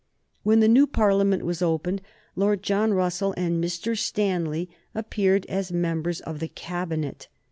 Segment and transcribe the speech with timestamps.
[0.41, 2.01] When the new Parliament was opened,
[2.35, 3.95] Lord John Russell and Mr.
[3.95, 7.27] Stanley appeared as members of the Cabinet.